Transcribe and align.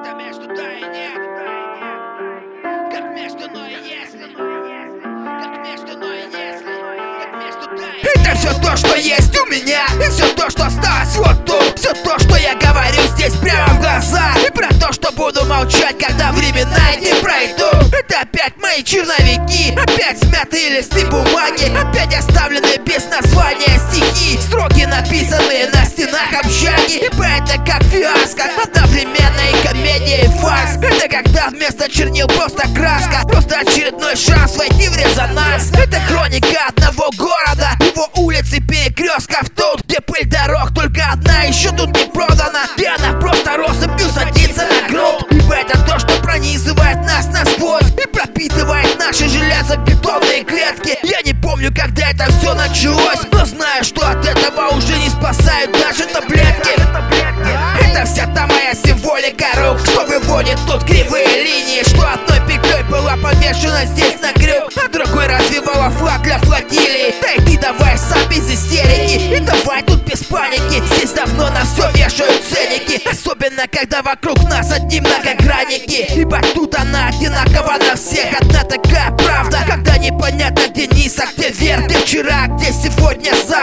Это 0.00 0.14
между 0.14 0.46
да 0.46 0.72
и 0.72 0.80
нет. 0.80 1.18
Как 2.92 3.04
между 3.14 3.50
но 3.50 3.66
и 3.66 3.74
если. 3.82 4.32
Как 4.32 5.64
между 5.64 5.98
но 5.98 6.12
и 6.12 6.22
если. 6.22 6.70
Как 7.18 7.32
между 7.34 7.66
да 7.76 7.88
и 7.96 8.18
Это 8.18 8.38
все 8.38 8.52
то, 8.60 8.76
что 8.76 8.94
есть 8.96 9.36
у 9.36 9.46
меня 9.46 9.86
И 10.00 10.08
все 10.10 10.28
то, 10.34 10.50
что 10.50 10.66
осталось 10.66 11.16
вот 11.16 11.44
тут 11.44 11.78
Все 11.78 11.92
то, 11.94 12.16
что 12.20 12.36
я 12.36 12.54
говорю 12.54 13.02
здесь 13.08 13.34
прямо 13.34 13.74
в 13.74 13.80
глаза 13.80 14.34
И 14.46 14.50
про 14.52 14.68
то, 14.74 14.92
что 14.92 15.10
буду 15.12 15.44
молчать, 15.46 15.98
когда 15.98 16.30
времена 16.30 16.94
не 17.00 17.14
пройдут 17.20 17.92
Это 17.92 18.20
опять 18.20 18.56
мои 18.58 18.84
черновики 18.84 19.76
Опять 19.76 20.18
смятые 20.20 20.78
листы 20.78 21.06
бумаги 21.06 21.74
Опять 21.76 22.14
оставленные 22.14 22.78
без 22.78 23.04
названия 23.06 23.80
стихи 23.90 24.38
Строки, 24.38 24.84
написанные 24.84 25.68
на 25.70 25.84
стенах 25.84 26.32
общаги 26.40 27.04
Ибо 27.04 27.24
это 27.24 27.58
как 27.66 27.82
фиаско 27.84 28.44
Одновременно 28.62 28.97
Когда 31.10 31.48
вместо 31.48 31.90
чернил 31.90 32.26
просто 32.26 32.68
краска. 32.74 33.26
Просто 33.26 33.60
очередной 33.60 34.14
шанс 34.14 34.56
войти 34.56 34.88
в 34.88 34.96
резонанс. 34.96 35.70
Это 35.72 35.98
хроника 36.00 36.66
одного 36.68 37.10
города 37.16 37.70
Его 37.80 38.08
улицы 38.16 38.60
перекрестков. 38.60 39.48
Тут 39.56 39.82
Где 39.84 40.00
пыль 40.00 40.26
дорог 40.26 40.74
только 40.74 41.02
одна 41.12 41.44
еще 41.44 41.70
тут 41.70 41.96
не 41.96 42.04
продана. 42.10 42.64
Где 42.76 42.88
она 42.88 43.18
просто 43.18 43.56
россыпью 43.56 44.08
садится 44.10 44.66
на 44.66 44.88
грунт 44.88 45.26
Ибо 45.30 45.54
это 45.54 45.78
то, 45.86 45.98
что 45.98 46.20
пронизывает 46.22 46.98
нас 46.98 47.26
насквозь. 47.28 47.88
И 48.02 48.06
пропитывает 48.08 48.98
наши 48.98 49.28
железобетонные 49.28 50.44
клетки. 50.44 50.98
Я 51.02 51.22
не 51.22 51.32
помню, 51.32 51.72
когда 51.74 52.10
это 52.10 52.30
все 52.38 52.54
началось 52.54 53.20
Но 53.32 53.44
знаю, 53.46 53.82
что 53.84 54.06
от 54.06 54.24
этого 54.26 54.68
уже 54.76 54.96
не 54.98 55.08
спасают 55.08 55.72
даже 55.72 56.04
таблетки. 56.04 56.70
Это 57.80 58.04
вся 58.04 58.26
та 58.26 58.46
моя 58.46 58.74
символика 58.74 59.46
выводит 60.38 60.58
тут 60.66 60.84
кривые 60.84 61.44
линии 61.44 61.82
Что 61.88 62.12
одной 62.12 62.40
петлей 62.46 62.82
была 62.84 63.16
повешена 63.16 63.84
здесь 63.86 64.20
на 64.20 64.32
крюк 64.32 64.70
А 64.76 64.88
другой 64.88 65.26
развивала 65.26 65.90
флаг 65.90 66.22
для 66.22 66.38
флотилии. 66.38 67.14
Да 67.20 67.32
и 67.32 67.40
ты 67.40 67.58
давай 67.58 67.98
сам 67.98 68.28
без 68.28 68.48
истерики 68.50 69.36
И 69.36 69.40
давай 69.40 69.82
тут 69.82 70.02
без 70.04 70.22
паники. 70.24 70.82
Здесь 70.94 71.10
давно 71.12 71.50
на 71.50 71.64
все 71.64 71.90
вешают 71.92 72.42
ценники 72.44 73.08
Особенно 73.08 73.66
когда 73.70 74.02
вокруг 74.02 74.42
нас 74.44 74.72
одни 74.72 75.00
многогранники. 75.00 76.06
Ибо 76.14 76.40
тут 76.54 76.76
она 76.76 77.08
одинакова 77.08 77.76
на 77.78 77.96
всех 77.96 78.40
Одна 78.40 78.64
такая 78.64 79.10
правда. 79.12 79.58
Когда 79.66 79.98
непонятно 79.98 80.62
где 80.70 80.86
низ, 80.86 81.18
а 81.18 81.26
где 81.36 81.50
вверх 81.50 81.86
Где 81.86 81.98
вчера, 81.98 82.46
где 82.48 82.72
сегодня, 82.72 83.32
завтра 83.46 83.57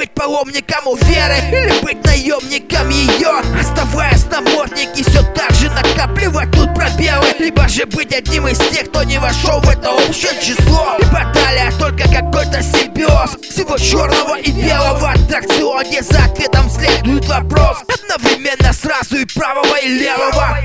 быть 0.00 0.14
паломником 0.14 0.86
у 0.86 0.96
веры 0.96 1.36
Или 1.52 1.78
быть 1.82 2.02
наемником 2.06 2.88
ее 2.88 3.42
Оставаясь 3.60 4.24
на 4.30 4.40
морднике 4.40 5.04
Все 5.04 5.22
так 5.34 5.50
же 5.52 5.68
накапливать 5.70 6.50
тут 6.52 6.74
пробелы. 6.74 7.26
Либо 7.38 7.68
же 7.68 7.84
быть 7.84 8.14
одним 8.14 8.48
из 8.48 8.56
тех, 8.56 8.88
кто 8.88 9.02
не 9.02 9.18
вошел 9.18 9.60
в 9.60 9.68
это 9.68 9.90
общее 9.90 10.32
число. 10.40 10.96
Ибо 10.98 11.30
далее 11.34 11.70
только 11.78 12.04
какой-то 12.04 12.62
симбиоз 12.62 13.36
Всего 13.42 13.76
черного 13.76 14.38
и 14.38 14.50
белого. 14.50 15.10
Аттракционе 15.10 16.02
За 16.02 16.24
ответом 16.24 16.70
следует 16.70 17.26
вопрос. 17.28 17.78
Одновременно 17.88 18.72
сразу 18.72 19.16
и 19.16 19.26
правого 19.26 19.76
и 19.76 19.88
левого 19.88 20.60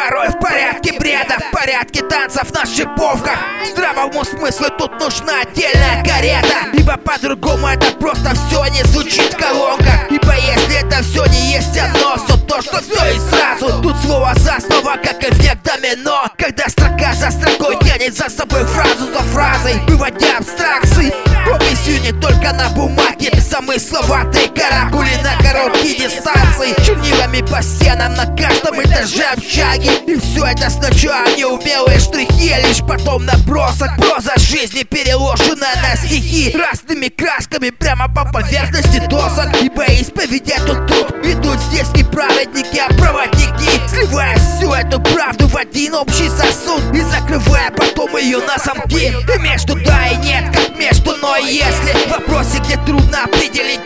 порой 0.00 0.28
в 0.28 0.38
порядке 0.38 0.98
бреда, 0.98 1.36
в 1.38 1.50
порядке 1.50 2.02
танцев 2.02 2.52
на 2.54 2.64
шиповках. 2.64 3.38
Здравому 3.70 4.24
смыслу 4.24 4.66
тут 4.78 4.98
нужна 4.98 5.42
отдельная 5.42 6.02
карета. 6.02 6.70
Ибо 6.72 6.96
по-другому 6.96 7.68
это 7.68 7.92
просто 7.96 8.32
все 8.34 8.64
не 8.66 8.82
звучит 8.84 9.34
в 9.34 9.36
колонках 9.36 10.10
Ибо 10.10 10.34
если 10.34 10.86
это 10.86 11.02
все 11.02 11.26
не 11.26 11.52
есть 11.52 11.76
одно, 11.76 12.16
все 12.16 12.36
то, 12.46 12.62
что 12.62 12.80
все 12.80 13.14
и 13.14 13.18
сразу. 13.18 13.82
Тут 13.82 13.96
слово 14.02 14.32
за 14.36 14.58
слово, 14.60 14.96
как 14.96 15.22
эффект 15.22 15.62
домино. 15.64 16.30
Когда 16.38 16.68
строка 16.68 17.12
за 17.12 17.30
строкой 17.30 17.76
тянет 17.80 18.16
за 18.16 18.30
собой 18.30 18.64
фразу 18.64 19.12
за 19.12 19.20
фразой 19.34 19.74
Выводя 19.86 20.38
абстракции. 20.38 21.12
Описью 21.46 22.00
не 22.00 22.12
только 22.12 22.52
на 22.52 22.68
бумаге 22.70 23.30
Замысловатые 23.38 24.48
каракули 24.48 25.14
на 25.22 25.36
короткие 25.42 26.08
дистанции. 26.08 26.74
Чернилами 26.84 27.42
по 27.42 27.62
стенам 27.62 28.14
на 28.14 28.24
каждом 28.36 28.59
этаже 28.90 29.24
общаги 29.32 29.90
И 30.06 30.18
все 30.18 30.44
это 30.46 30.70
сначала 30.70 31.26
неумелые 31.36 31.98
штрихи 31.98 32.50
а 32.50 32.60
Лишь 32.66 32.80
потом 32.80 33.24
набросок. 33.24 33.90
Проза 33.96 34.32
жизни 34.36 34.82
переложенная 34.82 35.76
на 35.82 35.96
стихи. 35.96 36.54
Разными 36.56 37.08
красками 37.08 37.70
прямо 37.70 38.08
по 38.08 38.24
поверхности 38.30 38.98
досок. 39.08 39.48
Ибо 39.62 39.84
исповедять 39.84 40.64
тут 40.66 40.86
тут 40.86 41.10
Идут 41.24 41.58
здесь 41.70 41.88
не 41.94 42.04
праведники, 42.04 42.78
а 42.78 42.92
проводники. 42.94 43.80
Сливая 43.88 44.36
всю 44.36 44.72
эту 44.72 45.00
правду 45.00 45.48
в 45.48 45.56
один 45.56 45.94
общий 45.94 46.28
сосуд. 46.28 46.82
И 46.94 47.00
закрывая 47.02 47.70
потом 47.70 48.16
ее 48.16 48.38
на 48.38 48.58
замки. 48.58 49.12
И 49.12 49.38
между 49.38 49.74
да 49.74 50.08
и 50.08 50.16
нет, 50.16 50.44
как 50.54 50.78
между 50.78 51.16
но 51.16 51.36
и 51.36 51.44
если. 51.44 52.06
В 52.06 52.10
вопросе, 52.10 52.58
где 52.58 52.76
трудно 52.78 53.24
определить 53.24 53.80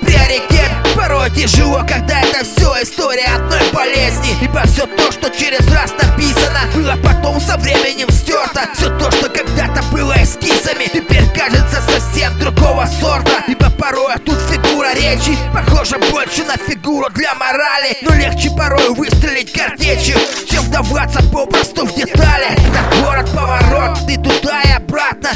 тяжело, 1.35 1.81
когда 1.87 2.21
это 2.21 2.45
все 2.45 2.83
история 2.83 3.27
одной 3.35 3.71
болезни. 3.73 4.37
Ибо 4.41 4.63
все 4.67 4.87
то, 4.87 5.13
что 5.13 5.31
через 5.31 5.67
раз 5.73 5.93
написано 5.93 6.61
Было 6.75 6.97
потом 7.03 7.41
со 7.41 7.57
временем 7.57 8.11
стерто 8.11 8.69
Все 8.75 8.89
то, 8.99 9.11
что 9.11 9.29
когда-то 9.29 9.83
было 9.93 10.15
эскизами 10.23 10.87
Теперь 10.87 11.25
кажется 11.31 11.83
совсем 11.83 12.39
другого 12.39 12.87
сорта. 13.01 13.45
Ибо 13.49 13.71
порой 13.71 14.15
тут 14.25 14.39
фигура 14.51 14.95
речи 14.95 15.37
Похожа 15.53 15.99
больше 16.11 16.45
на 16.45 16.57
фигуру 16.57 17.09
для 17.15 17.35
морали. 17.35 17.97
Но 18.03 18.15
легче 18.15 18.51
порой 18.51 18.91
выстрелить 18.91 19.53
картечью 19.53 20.19
Чем 20.51 20.63
вдаваться 20.65 21.23
попросту 21.33 21.87
в 21.87 21.95
детали. 21.95 22.53
Это 22.53 23.03
город 23.03 23.31
поворот, 23.35 23.64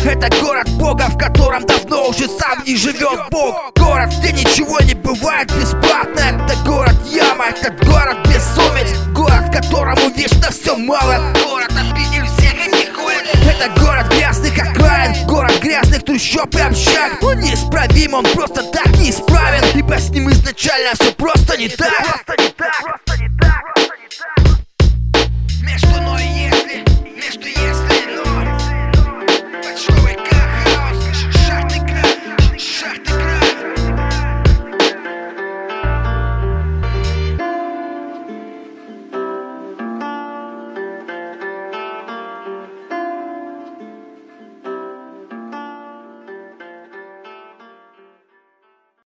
Это 0.09 0.35
город 0.41 0.67
Бога, 0.79 1.07
в 1.11 1.19
котором 1.19 1.67
давно 1.67 2.09
уже 2.09 2.29
сам 2.29 2.65
не 2.65 2.77
живет 2.77 3.29
Бог. 3.31 3.75
Город, 3.77 4.09
где 4.19 4.33
ничего 4.33 4.81
не 4.81 4.95
бывает 4.95 5.53
бесплатно. 5.55 6.19
Это 6.19 6.57
город 6.65 6.97
яма, 7.07 7.49
этот 7.51 7.85
город 7.87 8.17
безумец. 8.27 8.89
Город, 9.13 9.53
которому 9.53 10.09
вечно 10.17 10.51
все 10.51 10.75
мало. 10.77 11.35
Город 11.45 11.71
обидел 11.79 12.25
всех 12.39 12.55
этих 12.55 12.89
Это 13.47 13.81
город 13.81 14.07
грязных 14.09 14.59
окраин 14.59 15.27
Город 15.27 15.53
грязных 15.61 16.03
трущоб 16.03 16.55
и 16.55 16.61
общак. 16.61 17.23
Он 17.23 17.41
неисправим, 17.41 18.15
он 18.15 18.25
просто 18.33 18.63
так 18.63 18.89
неисправен 18.97 19.63
Ибо 19.75 19.99
с 19.99 20.09
ним 20.09 20.31
изначально 20.31 20.95
все 20.95 21.13
просто 21.13 21.59
не 21.59 21.69
так. 21.69 21.93
Просто 21.99 22.43
не 22.43 22.49
так, 22.49 22.83
просто 22.83 23.23
не 23.23 23.29
так, 23.39 23.63
просто 23.75 23.99
не 23.99 24.09
так. 24.09 24.59
Между 25.61 26.01
но 26.01 26.18
и 26.18 26.18
если. 26.18 26.18